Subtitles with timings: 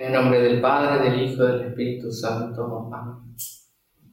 [0.00, 2.90] En el nombre del Padre, del Hijo y del Espíritu Santo.
[2.90, 3.36] Amén.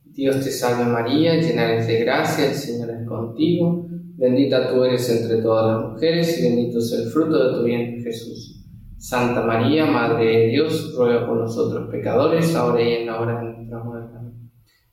[0.03, 3.87] Dios te salve María, llena eres de gracia, el Señor es contigo.
[4.17, 8.03] Bendita tú eres entre todas las mujeres y bendito es el fruto de tu vientre
[8.03, 8.65] Jesús.
[8.97, 13.53] Santa María, Madre de Dios, ruega por nosotros pecadores, ahora y en la hora de
[13.53, 14.17] nuestra muerte.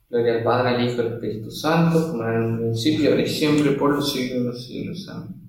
[0.08, 3.22] Gloria al Padre, al Hijo y al Espíritu Santo, como era en un principio, ahora
[3.22, 5.08] y siempre, por los siglos de los siglos.
[5.08, 5.43] Amén.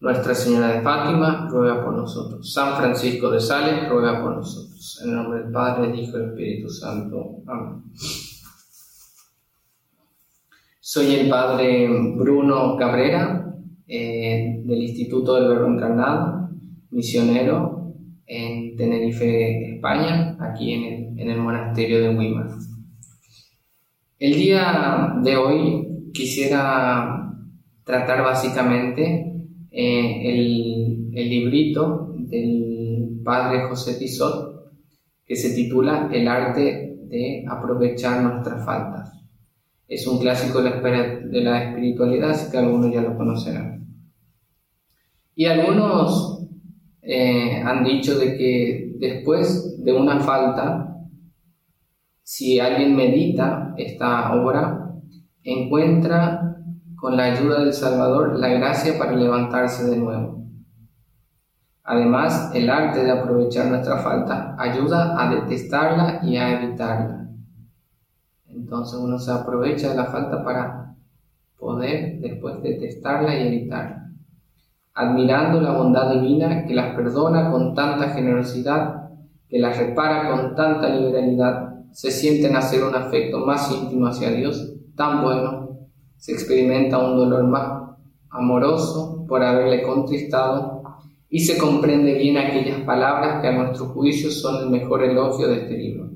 [0.00, 2.50] Nuestra Señora de Fátima, ruega por nosotros.
[2.50, 4.98] San Francisco de Sales, ruega por nosotros.
[5.02, 7.42] En el nombre del Padre, del Hijo y del Espíritu Santo.
[7.46, 7.82] Amén.
[10.80, 13.54] Soy el Padre Bruno Cabrera,
[13.86, 16.48] eh, del Instituto del Verbo Encarnado,
[16.90, 17.94] misionero
[18.26, 22.48] en Tenerife, España, aquí en el, monasterio de Weimar.
[24.18, 27.34] El día de hoy quisiera
[27.84, 29.29] tratar básicamente
[29.70, 34.72] eh, el, librito del padre José Tizot
[35.24, 39.12] que se titula El arte de aprovechar nuestras faltas.
[39.86, 43.86] Es un clásico de la, de la espiritualidad, así que algunos ya lo conocerán.
[45.34, 46.48] Y algunos
[47.02, 50.96] eh, han dicho de que después de una falta,
[52.22, 54.94] si alguien medita esta obra,
[55.42, 56.59] encuentra
[57.00, 60.44] con la ayuda del Salvador, la gracia para levantarse de nuevo.
[61.82, 67.26] Además, el arte de aprovechar nuestra falta ayuda a detestarla y a evitarla.
[68.48, 70.94] Entonces uno se aprovecha de la falta para
[71.58, 74.10] poder después detestarla y evitarla.
[74.92, 79.08] Admirando la bondad divina que las perdona con tanta generosidad,
[79.48, 84.74] que las repara con tanta liberalidad, se sienten hacer un afecto más íntimo hacia Dios,
[84.94, 85.59] tan bueno
[86.20, 87.96] se experimenta un dolor más
[88.28, 90.82] amoroso por haberle contristado
[91.30, 95.62] y se comprende bien aquellas palabras que a nuestro juicio son el mejor elogio de
[95.62, 96.10] este libro.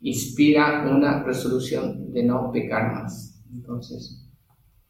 [0.00, 3.42] Inspira una resolución de no pecar más.
[3.52, 4.26] Entonces,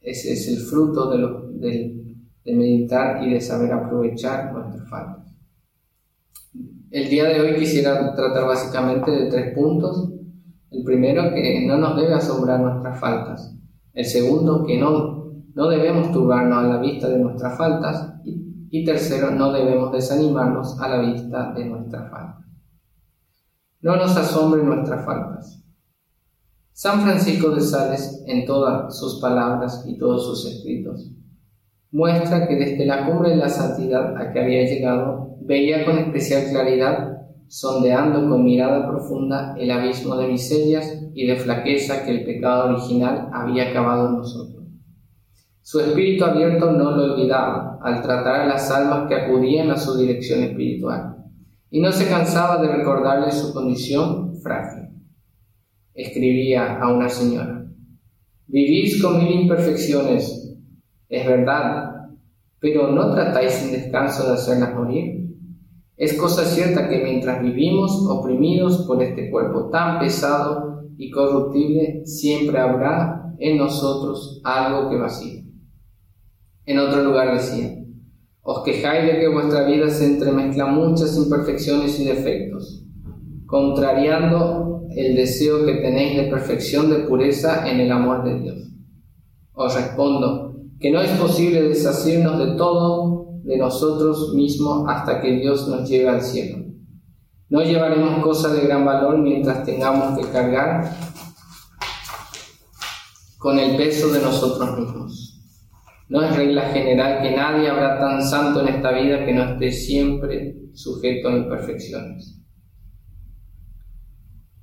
[0.01, 1.11] ese es el fruto
[1.59, 2.05] de,
[2.45, 5.35] de meditar y de saber aprovechar nuestras faltas.
[6.93, 10.13] El día de hoy quisiera tratar básicamente de tres puntos.
[10.71, 13.55] El primero, que no nos debe asombrar nuestras faltas.
[13.95, 18.15] El segundo, que no, no debemos turbarnos a la vista de nuestras faltas.
[18.25, 22.45] Y, tercero, no debemos desanimarnos a la vista de nuestras faltas.
[23.81, 25.65] No nos asombren nuestras faltas.
[26.73, 31.13] San Francisco de Sales, en todas sus palabras y todos sus escritos,
[31.93, 36.51] muestra que desde la cumbre de la santidad a que había llegado, veía con especial
[36.51, 37.14] claridad,
[37.49, 43.29] sondeando con mirada profunda el abismo de miserias y de flaqueza que el pecado original
[43.33, 44.65] había acabado en nosotros.
[45.63, 49.97] Su espíritu abierto no lo olvidaba al tratar a las almas que acudían a su
[49.97, 51.17] dirección espiritual,
[51.71, 54.91] y no se cansaba de recordarle su condición frágil.
[55.95, 57.67] Escribía a una señora,
[58.47, 60.55] vivís con mil imperfecciones,
[61.09, 62.09] es verdad,
[62.59, 65.24] pero ¿no tratáis sin descanso de hacerlas morir?
[65.97, 72.59] Es cosa cierta que mientras vivimos oprimidos por este cuerpo tan pesado y corruptible, siempre
[72.59, 75.45] habrá en nosotros algo que vacíe.
[76.67, 77.79] En otro lugar decía,
[78.43, 82.85] os quejáis de que vuestra vida se entremezcla muchas imperfecciones y defectos,
[83.47, 88.73] contrariando el deseo que tenéis de perfección de pureza en el amor de Dios.
[89.53, 95.69] Os respondo que no es posible deshacernos de todo de nosotros mismos hasta que Dios
[95.69, 96.65] nos lleve al cielo
[97.55, 100.91] no llevaremos cosas de gran valor mientras tengamos que cargar
[103.39, 105.41] con el peso de nosotros mismos.
[106.09, 109.71] No es regla general que nadie habrá tan santo en esta vida que no esté
[109.71, 112.41] siempre sujeto a imperfecciones.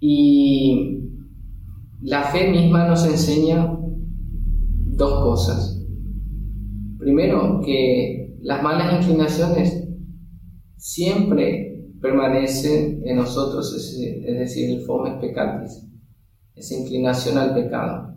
[0.01, 0.99] Y
[2.01, 5.81] la fe misma nos enseña dos cosas.
[6.97, 9.87] Primero, que las malas inclinaciones
[10.75, 15.87] siempre permanece en nosotros, es, decir, el fomes pecatis,
[16.55, 18.15] esa inclinación al pecado.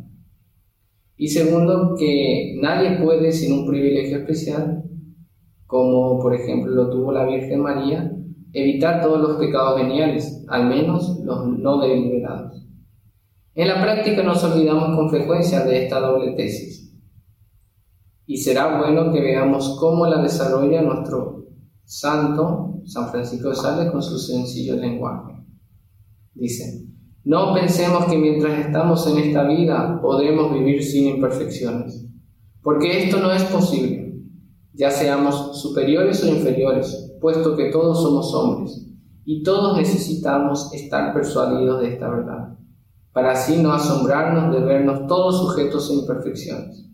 [1.16, 4.82] Y segundo, que nadie puede, sin un privilegio especial,
[5.66, 8.10] como por ejemplo lo tuvo la Virgen María,
[8.52, 12.66] evitar todos los pecados veniales, al menos los no deliberados.
[13.54, 16.83] En la práctica nos olvidamos con frecuencia de esta doble tesis.
[18.26, 21.46] Y será bueno que veamos cómo la desarrolla nuestro
[21.84, 25.34] santo San Francisco de Sales con su sencillo lenguaje.
[26.34, 26.86] Dice,
[27.24, 32.06] no pensemos que mientras estamos en esta vida podremos vivir sin imperfecciones,
[32.62, 34.20] porque esto no es posible,
[34.72, 38.86] ya seamos superiores o inferiores, puesto que todos somos hombres,
[39.24, 42.58] y todos necesitamos estar persuadidos de esta verdad,
[43.12, 46.90] para así no asombrarnos de vernos todos sujetos a imperfecciones.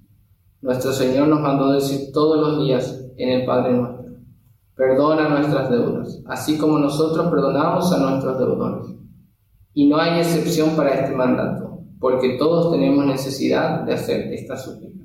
[0.63, 4.01] Nuestro Señor nos mandó decir todos los días en el Padre nuestro,
[4.75, 8.95] perdona nuestras deudas, así como nosotros perdonamos a nuestros deudores.
[9.73, 15.05] Y no hay excepción para este mandato, porque todos tenemos necesidad de hacer esta súplica.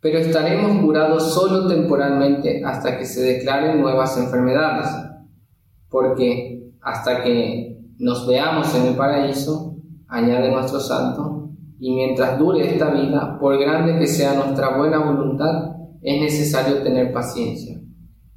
[0.00, 4.88] Pero estaremos curados solo temporalmente hasta que se declaren nuevas enfermedades,
[5.90, 9.76] porque hasta que nos veamos en el paraíso,
[10.08, 11.43] añade nuestro santo,
[11.78, 17.12] y mientras dure esta vida, por grande que sea nuestra buena voluntad, es necesario tener
[17.12, 17.80] paciencia,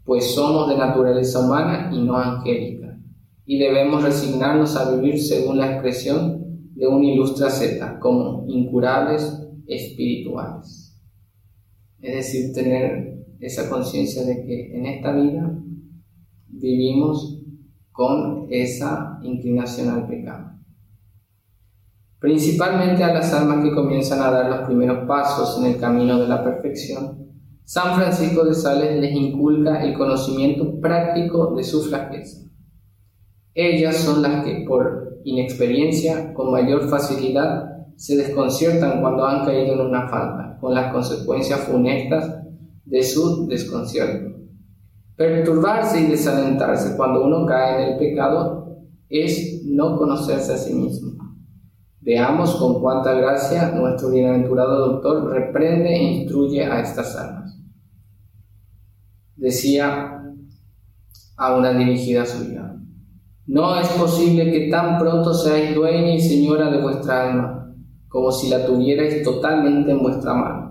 [0.04, 2.98] pues somos de naturaleza humana y no angélica,
[3.46, 6.38] y debemos resignarnos a vivir según la expresión
[6.76, 10.96] de un ilustre Z, como incurables espirituales.
[12.00, 15.60] Es decir, tener esa conciencia de que en esta vida
[16.48, 17.44] vivimos
[17.92, 20.57] con esa inclinación al pecado.
[22.20, 26.28] Principalmente a las almas que comienzan a dar los primeros pasos en el camino de
[26.28, 27.28] la perfección,
[27.64, 32.48] San Francisco de Sales les inculca el conocimiento práctico de su flaqueza.
[33.54, 39.82] Ellas son las que por inexperiencia, con mayor facilidad, se desconciertan cuando han caído en
[39.82, 42.38] una falta, con las consecuencias funestas
[42.86, 44.38] de su desconcierto.
[45.16, 48.78] Perturbarse y desalentarse cuando uno cae en el pecado
[49.10, 51.27] es no conocerse a sí mismo.
[52.02, 57.60] Veamos con cuánta gracia nuestro bienaventurado doctor reprende e instruye a estas almas.
[59.36, 60.22] Decía
[61.38, 62.76] a una dirigida suya,
[63.46, 67.76] no es posible que tan pronto seáis dueña y señora de vuestra alma,
[68.08, 70.68] como si la tuvierais totalmente en vuestra mano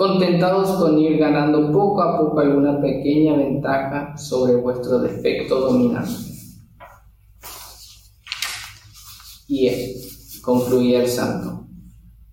[0.00, 6.10] contentados con ir ganando poco a poco alguna pequeña ventaja sobre vuestro defecto dominante.
[9.46, 9.96] Y él,
[10.42, 11.66] concluía el santo,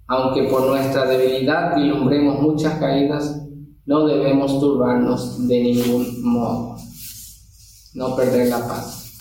[0.08, 3.44] aunque por nuestra debilidad vislumbremos muchas caídas,
[3.86, 6.76] no debemos turbarnos de ningún modo,
[7.94, 9.18] no perder la paz.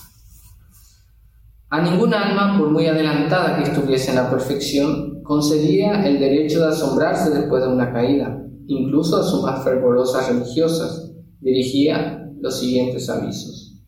[1.68, 6.68] A ninguna alma, por muy adelantada que estuviese en la perfección, concedía el derecho de
[6.68, 8.40] asombrarse después de una caída.
[8.68, 13.82] Incluso a sus más fervorosas religiosas dirigía los siguientes avisos.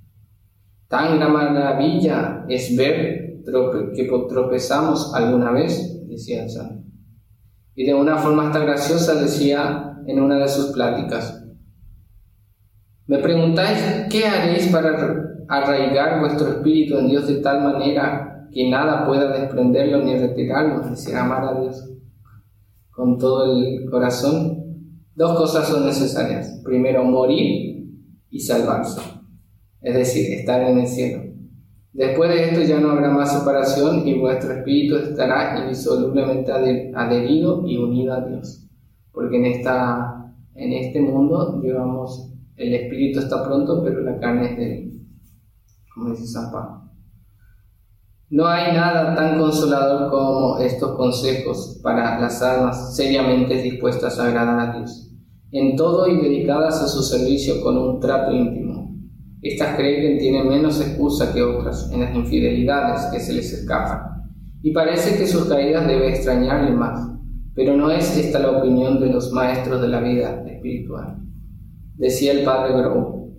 [0.88, 3.27] Tan gran maravilla es ver
[3.94, 6.84] que tropezamos alguna vez, decía el santo.
[7.74, 11.44] Y de una forma hasta graciosa decía en una de sus pláticas,
[13.06, 14.98] me preguntáis qué haréis para
[15.48, 21.14] arraigar vuestro espíritu en Dios de tal manera que nada pueda desprenderlo ni retirarlo, decir,
[21.14, 21.88] amar a Dios
[22.98, 24.58] con todo el corazón,
[25.14, 26.60] dos cosas son necesarias.
[26.64, 27.86] Primero, morir
[28.28, 29.00] y salvarse,
[29.80, 31.27] es decir, estar en el cielo.
[31.92, 37.76] Después de esto ya no habrá más separación y vuestro espíritu estará indisolublemente adherido y
[37.76, 38.68] unido a Dios.
[39.12, 44.56] Porque en, esta, en este mundo, digamos, el espíritu está pronto, pero la carne es
[44.56, 45.06] débil,
[45.94, 46.88] como dice San Pablo.
[48.30, 54.60] No hay nada tan consolador como estos consejos para las almas seriamente dispuestas a agradar
[54.60, 55.10] a Dios,
[55.50, 58.67] en todo y dedicadas a su servicio con un trato íntimo.
[59.40, 64.30] Estas creen que tienen menos excusa que otras en las infidelidades que se les escapan,
[64.62, 67.08] y parece que sus caídas debe extrañarle más,
[67.54, 71.18] pero no es esta la opinión de los maestros de la vida espiritual.
[71.96, 73.32] Decía el padre Grove,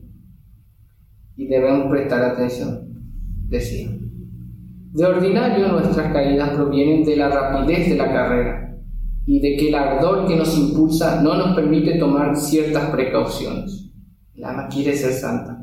[1.35, 2.93] y debemos prestar atención,
[3.47, 3.89] decía.
[4.91, 8.75] De ordinario nuestras caídas provienen de la rapidez de la carrera
[9.25, 13.91] y de que el ardor que nos impulsa no nos permite tomar ciertas precauciones.
[14.33, 15.58] El alma quiere ser santa.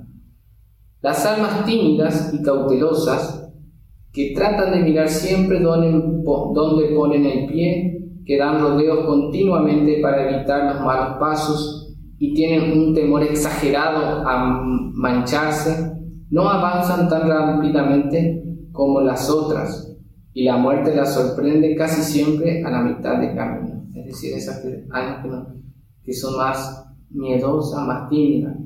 [1.07, 3.49] Las almas tímidas y cautelosas,
[4.13, 10.75] que tratan de mirar siempre dónde ponen el pie, que dan rodeos continuamente para evitar
[10.75, 14.61] los malos pasos y tienen un temor exagerado a
[14.95, 15.93] mancharse,
[16.29, 19.97] no avanzan tan rápidamente como las otras,
[20.33, 23.85] y la muerte las sorprende casi siempre a la mitad de camino.
[23.95, 24.61] Es decir, esas
[24.91, 25.47] almas
[26.03, 28.57] que, son más miedosas, más tímidas.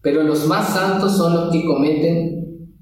[0.00, 2.74] Pero los más santos son los que cometen,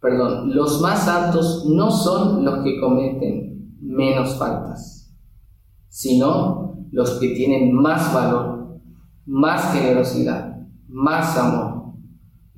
[0.00, 5.14] perdón, los más santos no son los que cometen menos faltas,
[5.88, 8.80] sino los que tienen más valor,
[9.26, 11.78] más generosidad, más amor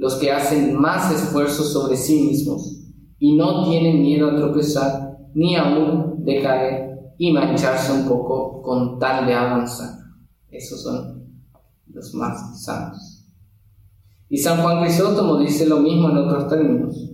[0.01, 2.87] los que hacen más esfuerzo sobre sí mismos
[3.19, 8.99] y no tienen miedo a tropezar ni aún de caer y mancharse un poco con
[8.99, 9.91] tal de avanzar.
[10.49, 11.27] Esos son
[11.89, 13.10] los más santos.
[14.31, 17.11] Y San Juan Crisóstomo dice lo mismo en otros términos.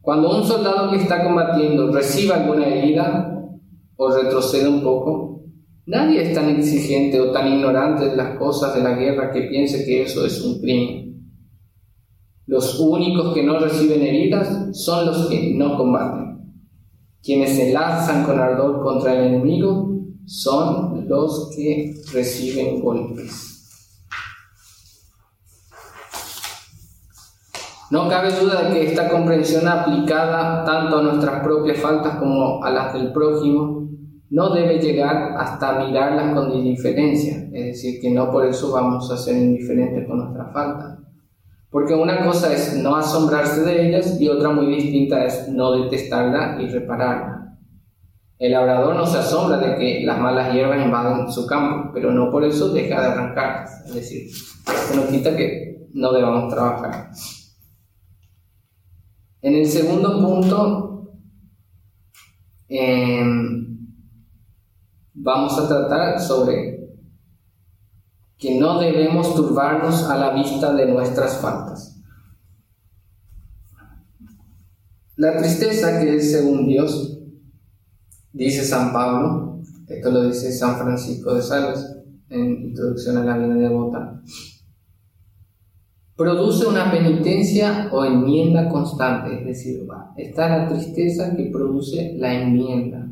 [0.00, 3.48] Cuando un soldado que está combatiendo reciba alguna herida
[3.96, 5.44] o retrocede un poco,
[5.86, 9.84] nadie es tan exigente o tan ignorante de las cosas de la guerra que piense
[9.84, 11.32] que eso es un crimen.
[12.46, 16.54] Los únicos que no reciben heridas son los que no combaten.
[17.22, 23.57] Quienes se lanzan con ardor contra el enemigo son los que reciben golpes.
[27.90, 32.70] No cabe duda de que esta comprensión aplicada tanto a nuestras propias faltas como a
[32.70, 33.88] las del prójimo
[34.30, 39.16] no debe llegar hasta mirarlas con indiferencia, es decir, que no por eso vamos a
[39.16, 40.98] ser indiferentes con nuestras faltas.
[41.70, 46.60] Porque una cosa es no asombrarse de ellas y otra muy distinta es no detestarla
[46.60, 47.56] y repararla.
[48.38, 52.30] El labrador no se asombra de que las malas hierbas invaden su campo, pero no
[52.30, 53.86] por eso deja de arrancarlas.
[53.86, 57.10] Es decir, esto no quita que no debamos trabajar.
[59.48, 61.10] En el segundo punto,
[62.68, 63.78] em,
[65.14, 66.90] vamos a tratar sobre
[68.36, 71.98] que no debemos turbarnos a la vista de nuestras faltas.
[75.16, 77.18] La tristeza que es según Dios,
[78.34, 81.86] dice San Pablo, esto lo dice San Francisco de Sales
[82.28, 84.22] en Introducción a la vida devota,
[86.18, 93.08] produce una penitencia o enmienda constante, es decir, está la tristeza que produce la enmienda.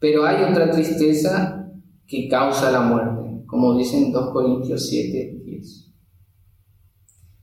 [0.00, 1.70] Pero hay otra tristeza
[2.04, 5.94] que causa la muerte, como dicen 2 Corintios 7, 10.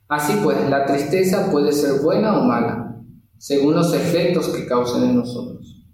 [0.09, 3.01] Así pues, la tristeza puede ser buena o mala,
[3.37, 5.85] según los efectos que causen en nosotros.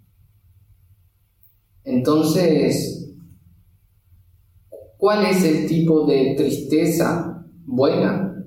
[1.83, 3.13] Entonces,
[4.97, 7.33] ¿cuál es el tipo de tristeza
[7.65, 8.45] buena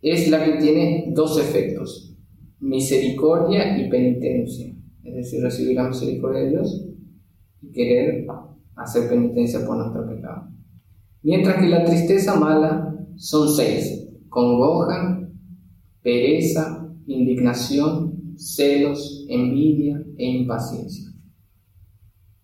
[0.00, 2.16] es la que tiene dos efectos,
[2.60, 4.74] misericordia y penitencia.
[5.04, 6.88] Es decir, recibir la misericordia de Dios
[7.60, 8.26] y querer
[8.76, 10.48] hacer penitencia por nuestro pecado.
[11.22, 15.28] Mientras que la tristeza mala son seis, congoja,
[16.02, 21.10] pereza, indignación, celos, envidia e impaciencia.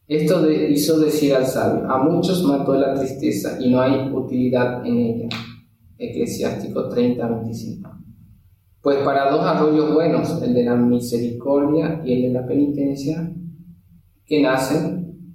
[0.06, 4.96] Esto hizo decir al sabio, a muchos mató la tristeza y no hay utilidad en
[4.96, 5.28] ella.
[5.98, 7.98] Eclesiástico 30-25.
[8.80, 13.32] Pues para dos arroyos buenos, el de la misericordia y el de la penitencia,
[14.24, 15.34] que nacen,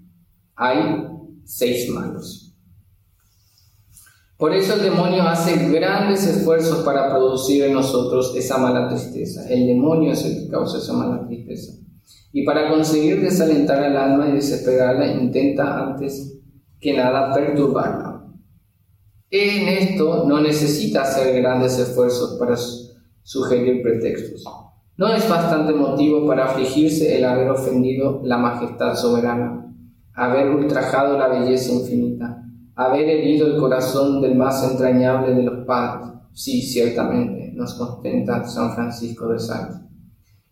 [0.56, 1.06] hay
[1.44, 2.56] seis malos.
[4.38, 9.48] Por eso el demonio hace grandes esfuerzos para producir en nosotros esa mala tristeza.
[9.50, 11.74] El demonio es el que causa esa mala tristeza.
[12.32, 16.40] Y para conseguir desalentar al alma y desesperarla, intenta antes
[16.80, 18.13] que nada perturbarla
[19.40, 22.56] en esto no necesita hacer grandes esfuerzos para
[23.24, 24.44] sugerir pretextos.
[24.96, 29.74] No es bastante motivo para afligirse el haber ofendido la majestad soberana,
[30.14, 32.44] haber ultrajado la belleza infinita,
[32.76, 36.10] haber herido el corazón del más entrañable de los padres.
[36.34, 39.78] Sí, ciertamente, nos contenta San Francisco de Sales.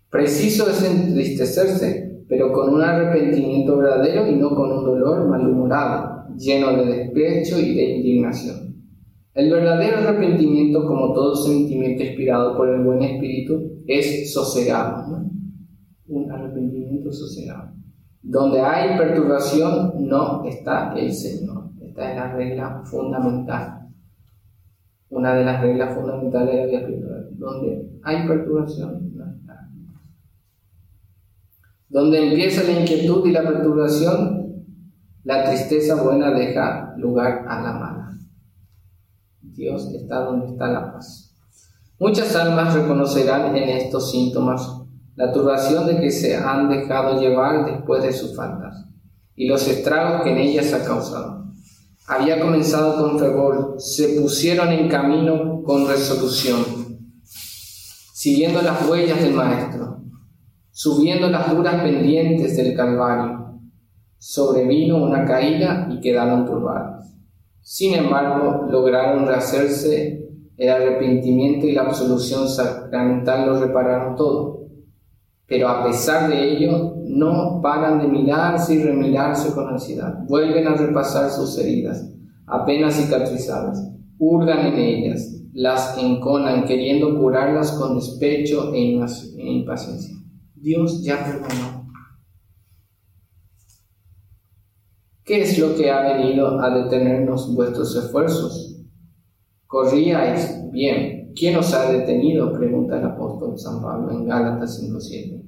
[0.09, 6.75] Preciso es entristecerse, pero con un arrepentimiento verdadero y no con un dolor malhumorado, lleno
[6.77, 8.70] de despecho y de indignación.
[9.33, 15.23] El verdadero arrepentimiento, como todo sentimiento inspirado por el buen espíritu, es sosegado,
[16.07, 17.71] un arrepentimiento sosegado.
[18.21, 21.71] Donde hay perturbación, no está el Señor.
[21.81, 23.87] Esta es la regla fundamental.
[25.09, 27.29] Una de las reglas fundamentales de la vida espiritual.
[27.31, 29.69] Donde hay perturbación, no está.
[31.87, 34.65] Donde empieza la inquietud y la perturbación,
[35.23, 38.17] la tristeza buena deja lugar a la mala.
[39.41, 41.35] Dios está donde está la paz.
[41.99, 44.81] Muchas almas reconocerán en estos síntomas
[45.15, 48.87] la turbación de que se han dejado llevar después de sus faltas
[49.35, 51.45] y los estragos que en ellas ha causado.
[52.07, 56.59] Había comenzado con fervor, se pusieron en camino con resolución,
[58.13, 60.01] siguiendo las huellas del Maestro,
[60.71, 63.59] subiendo las duras pendientes del Calvario.
[64.17, 67.05] Sobrevino una caída y quedaron turbados.
[67.61, 70.27] Sin embargo, lograron rehacerse
[70.57, 74.67] el arrepentimiento y la absolución sacramental lo repararon todo.
[75.47, 80.19] Pero a pesar de ello, no paran de mirarse y remirarse con ansiedad.
[80.27, 82.09] Vuelven a repasar sus heridas,
[82.45, 90.15] apenas cicatrizadas, hurgan en ellas, las enconan queriendo curarlas con despecho e, e impaciencia.
[90.55, 91.80] Dios ya perdonó.
[95.23, 98.83] ¿Qué es lo que ha venido a detenernos vuestros esfuerzos?
[99.67, 101.31] Corríais bien.
[101.35, 102.51] ¿Quién os ha detenido?
[102.51, 105.43] Pregunta el apóstol San Pablo en Gálatas 5.7.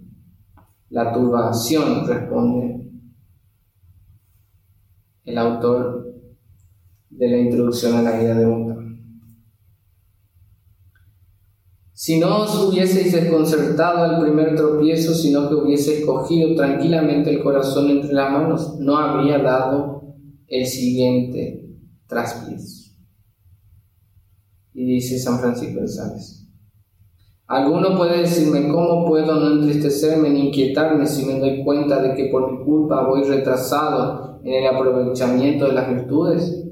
[0.89, 2.91] La turbación, responde
[5.25, 6.13] el autor
[7.09, 8.82] de la introducción a la vida de Bota.
[12.03, 17.89] Si no os hubieseis desconcertado al primer tropiezo, sino que hubieseis cogido tranquilamente el corazón
[17.91, 20.13] entre las manos, no habría dado
[20.47, 21.65] el siguiente
[22.05, 22.91] traspiezo.
[24.73, 26.45] Y dice San Francisco de Sales.
[27.47, 32.25] Alguno puede decirme cómo puedo no entristecerme ni inquietarme si me doy cuenta de que
[32.25, 36.65] por mi culpa voy retrasado en el aprovechamiento de las virtudes.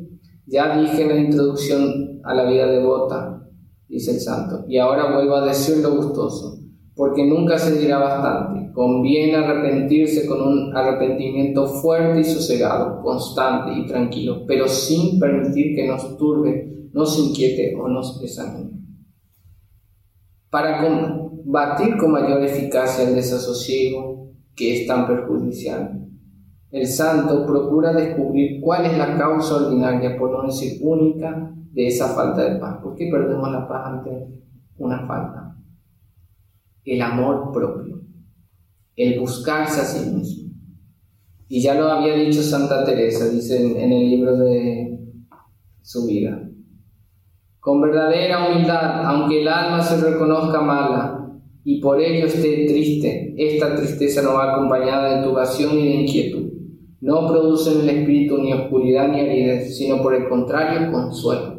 [0.46, 3.40] Ya dije en la introducción a la vida devota
[3.91, 4.65] dice el santo.
[4.67, 6.57] Y ahora vuelvo a decir lo gustoso,
[6.95, 8.71] porque nunca se dirá bastante.
[8.74, 15.88] Conviene arrepentirse con un arrepentimiento fuerte y sosegado, constante y tranquilo, pero sin permitir que
[15.88, 18.71] nos turbe, nos inquiete o nos desanime.
[20.50, 25.98] Para combatir con mayor eficacia el desasosiego que es tan perjudicial,
[26.71, 32.10] el santo procura descubrir cuál es la causa ordinaria, por no decir única, de esa
[32.10, 32.80] falta de paz.
[32.82, 34.28] ¿Por qué perdemos la paz ante
[34.78, 35.56] una falta?
[36.84, 38.01] El amor propio,
[38.96, 40.51] el buscarse a sí mismo.
[41.48, 45.00] Y ya lo había dicho Santa Teresa, dice en, el libro de
[45.82, 46.50] su vida.
[47.60, 51.30] Con verdadera humildad, aunque el alma se reconozca mala
[51.63, 56.51] y por ello esté triste, esta tristeza no va acompañada de turbación y de inquietud.
[57.01, 61.50] No produce en el espíritu ni oscuridad ni aridez, sino por el contrario, consuelo.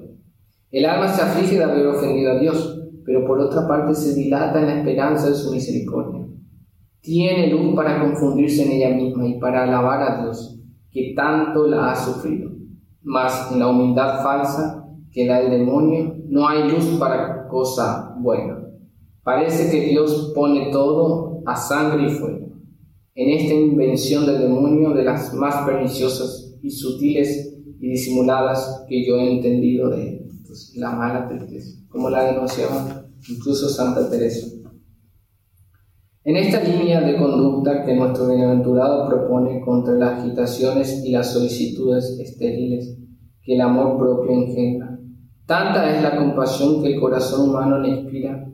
[0.73, 4.59] El alma se aflige de haber ofendido a Dios, pero por otra parte se dilata
[4.59, 6.27] en la esperanza de su misericordia.
[7.03, 10.59] Tiene luz para confundirse en ella misma y para alabar a Dios,
[10.91, 12.53] que tanto la ha sufrido.
[13.03, 18.67] Mas en la humildad falsa que da el demonio no hay luz para cosa buena.
[19.23, 22.49] Parece que Dios pone todo a sangre y fuego.
[23.15, 29.17] En esta invención del demonio de las más perniciosas y sutiles y disimuladas que yo
[29.19, 30.22] he entendido de él
[30.77, 34.47] la mala tristeza, como la denunciaba incluso Santa Teresa.
[36.25, 42.17] En esta línea de conducta que nuestro bienaventurado propone contra las agitaciones y las solicitudes
[42.21, 42.97] estériles
[43.43, 45.01] que el amor propio engendra,
[45.47, 48.49] tanta es la compasión que el corazón humano le inspira,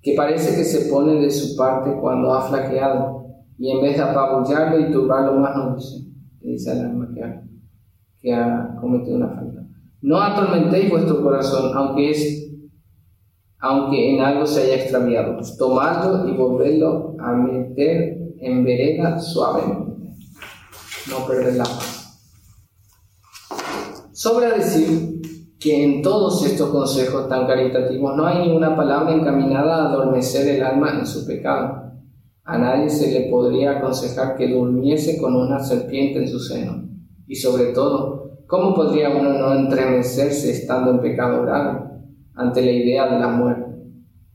[0.00, 3.26] que parece que se pone de su parte cuando ha flaqueado,
[3.58, 6.06] y en vez de apabullarlo y turbarlo más, no dice,
[6.40, 7.42] dice al alma que ha,
[8.18, 9.59] que ha cometido una falta.
[10.02, 12.50] No atormentéis vuestro corazón, aunque es
[13.60, 15.36] aunque en algo se haya extraviado.
[15.58, 20.16] Tomadlo y volverlo a meter en vereda suavemente.
[21.10, 21.66] No perder la.
[24.12, 25.20] Sobra decir
[25.58, 30.62] que en todos estos consejos tan caritativos no hay ninguna palabra encaminada a adormecer el
[30.62, 31.92] alma en su pecado.
[32.44, 36.88] A nadie se le podría aconsejar que durmiese con una serpiente en su seno.
[37.26, 38.19] Y sobre todo,
[38.50, 41.84] ¿Cómo podría uno no entremecerse estando en pecado grave
[42.34, 43.76] ante la idea de la muerte?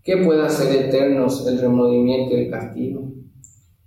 [0.01, 3.11] ¿Qué puede hacer eternos el remordimiento y el castigo?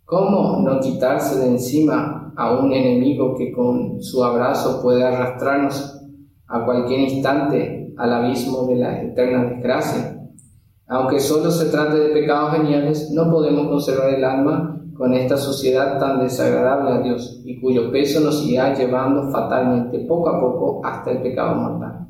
[0.05, 5.99] ¿Cómo no quitarse de encima a un enemigo que con su abrazo puede arrastrarnos
[6.47, 10.21] a cualquier instante al abismo de la eterna desgracia?
[10.89, 15.97] Aunque solo se trate de pecados geniales, no podemos conservar el alma con esta sociedad
[16.01, 21.13] tan desagradable a Dios y cuyo peso nos irá llevando fatalmente poco a poco hasta
[21.13, 22.09] el pecado mortal.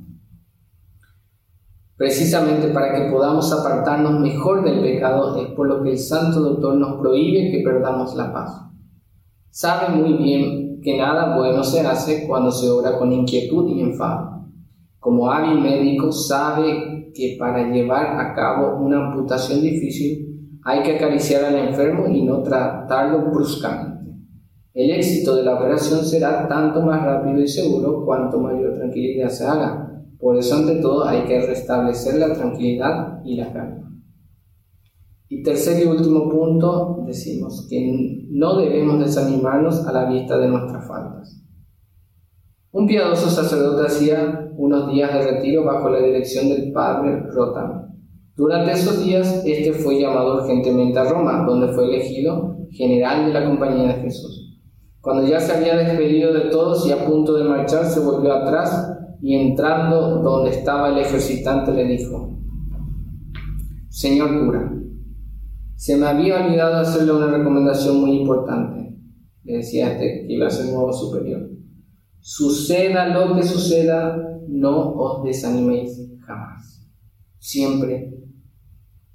[1.98, 6.76] Precisamente para que podamos apartarnos mejor del pecado es por lo que el Santo Doctor
[6.76, 8.58] nos prohíbe que perdamos la paz.
[9.50, 14.46] Sabe muy bien que nada bueno se hace cuando se obra con inquietud y enfado.
[14.98, 20.27] Como hábil médico sabe que para llevar a cabo una amputación difícil
[20.68, 24.12] hay que acariciar al enfermo y no tratarlo bruscamente.
[24.74, 29.46] El éxito de la operación será tanto más rápido y seguro cuanto mayor tranquilidad se
[29.46, 30.04] haga.
[30.20, 33.98] Por eso, ante todo, hay que restablecer la tranquilidad y la calma.
[35.30, 40.86] Y tercer y último punto, decimos que no debemos desanimarnos a la vista de nuestras
[40.86, 41.46] faltas.
[42.72, 47.88] Un piadoso sacerdote hacía unos días de retiro bajo la dirección del padre Rotan
[48.38, 53.44] durante esos días, este fue llamado urgentemente a Roma, donde fue elegido general de la
[53.44, 54.60] Compañía de Jesús.
[55.00, 58.92] Cuando ya se había despedido de todos y a punto de marchar, se volvió atrás
[59.20, 62.38] y entrando donde estaba el ejercitante le dijo,
[63.88, 64.72] Señor cura,
[65.74, 68.96] se me había olvidado hacerle una recomendación muy importante.
[69.42, 71.40] Le decía este que iba a ser nuevo superior.
[72.20, 76.88] Suceda lo que suceda, no os desaniméis jamás.
[77.40, 78.17] Siempre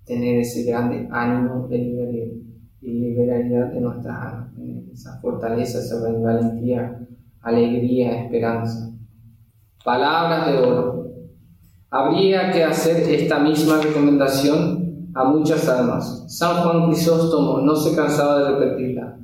[0.06, 2.44] tener ese grande ánimo de libertad
[2.82, 4.50] y liberalidad de nuestras almas,
[4.92, 7.00] esa fortaleza, esa valentía,
[7.42, 8.92] alegría, esperanza.
[9.84, 11.08] Palabras de oro.
[11.90, 16.26] Habría que hacer esta misma recomendación a muchas almas.
[16.28, 19.18] San Juan Crisóstomo no se cansaba de repetirla.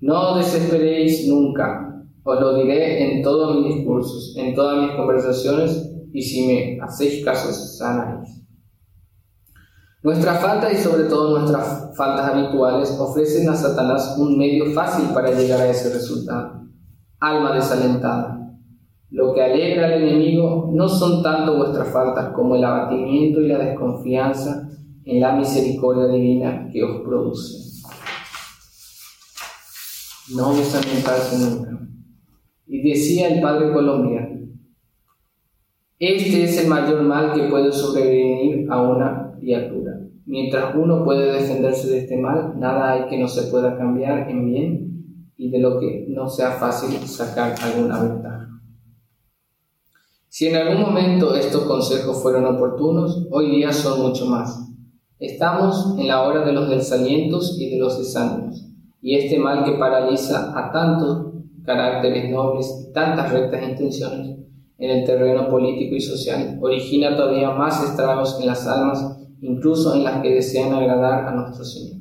[0.00, 6.22] No desesperéis nunca, os lo diré en todos mis discursos, en todas mis conversaciones, y
[6.22, 8.41] si me hacéis caso, sanaréis.
[10.02, 15.30] Nuestra falta y sobre todo nuestras faltas habituales ofrecen a Satanás un medio fácil para
[15.30, 16.62] llegar a ese resultado.
[17.20, 18.36] Alma desalentada.
[19.10, 23.58] Lo que alegra al enemigo no son tanto vuestras faltas como el abatimiento y la
[23.58, 24.68] desconfianza
[25.04, 27.80] en la misericordia divina que os produce.
[30.34, 31.78] No desalentarse nunca.
[32.66, 34.28] Y decía el padre Colombia,
[36.00, 39.31] este es el mayor mal que puede sobrevenir a una
[40.24, 44.46] Mientras uno puede defenderse de este mal, nada hay que no se pueda cambiar en
[44.46, 48.48] bien y de lo que no sea fácil sacar alguna ventaja.
[50.28, 54.68] Si en algún momento estos consejos fueron oportunos, hoy día son mucho más.
[55.18, 58.66] Estamos en la hora de los desalientos y de los desánimos,
[59.00, 61.32] y este mal que paraliza a tantos
[61.64, 64.38] caracteres nobles y tantas rectas intenciones
[64.78, 70.04] en el terreno político y social origina todavía más estragos en las almas incluso en
[70.04, 72.00] las que desean agradar a nuestro Señor.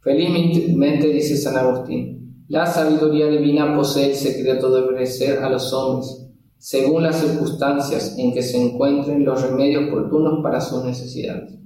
[0.00, 6.28] Felizmente, dice San Agustín, la sabiduría divina posee el secreto de ofrecer a los hombres,
[6.58, 11.58] según las circunstancias en que se encuentren, los remedios oportunos para sus necesidades.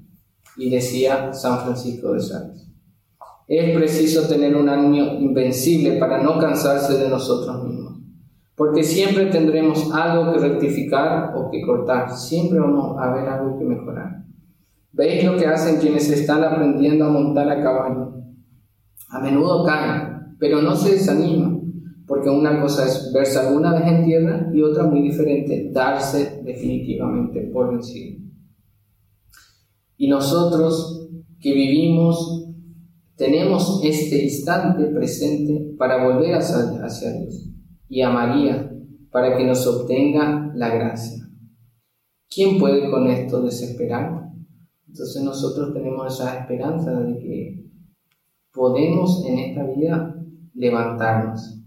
[0.56, 2.68] Y decía San Francisco de Sales.
[3.48, 7.94] Es preciso tener un ánimo invencible para no cansarse de nosotros mismos,
[8.54, 13.64] porque siempre tendremos algo que rectificar o que cortar, siempre vamos a ver algo que
[13.64, 14.27] mejorar.
[14.92, 18.14] ¿Veis lo que hacen quienes están aprendiendo a montar a caballo?
[19.10, 21.62] A menudo caen, pero no se desaniman,
[22.06, 27.50] porque una cosa es verse alguna vez en tierra y otra muy diferente, darse definitivamente
[27.52, 28.20] por vencido.
[29.96, 31.08] Y nosotros
[31.40, 32.46] que vivimos,
[33.16, 37.50] tenemos este instante presente para volver hacia, hacia Dios
[37.88, 38.72] y a María
[39.10, 41.24] para que nos obtenga la gracia.
[42.30, 44.27] ¿Quién puede con esto desesperar?
[44.88, 47.70] Entonces nosotros tenemos esa esperanza de que
[48.52, 50.14] podemos en esta vida
[50.54, 51.60] levantarnos.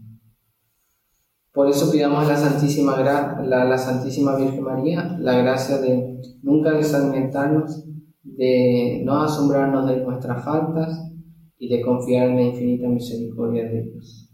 [1.54, 6.72] Por eso pidamos a la Santísima, la, la Santísima Virgen María la gracia de nunca
[6.72, 7.86] desalimentarnos,
[8.24, 11.12] de no asombrarnos de nuestras faltas
[11.58, 14.34] y de confiar en la infinita misericordia de Dios.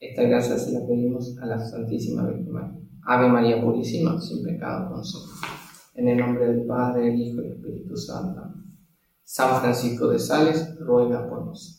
[0.00, 2.78] Esta gracia se la pedimos a la Santísima Virgen María.
[3.06, 5.67] Ave María Purísima, sin pecado concebida.
[5.98, 8.40] En el nombre del Padre, el Hijo y el Espíritu Santo.
[9.24, 11.77] San Francisco de Sales ruega por nosotros.